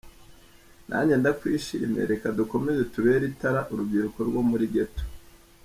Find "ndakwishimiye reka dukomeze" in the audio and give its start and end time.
1.17-2.81